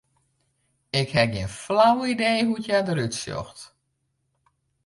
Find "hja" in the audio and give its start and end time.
2.67-2.79